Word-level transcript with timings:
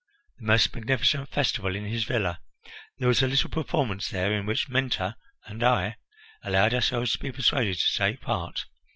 The 0.39 0.45
most 0.45 0.73
magnificent 0.73 1.29
festival 1.29 1.75
in 1.75 1.85
his 1.85 2.05
villa! 2.05 2.39
There 2.97 3.07
was 3.07 3.21
a 3.21 3.27
little 3.27 3.51
performance 3.51 4.09
there 4.09 4.33
in 4.33 4.47
which 4.47 4.67
Mentor 4.67 5.13
and 5.45 5.61
I 5.63 5.97
allowed 6.41 6.73
ourselves 6.73 7.11
to 7.11 7.19
be 7.19 7.31
persuaded 7.31 7.77
to 7.77 7.97
take 7.99 8.19
part. 8.19 8.65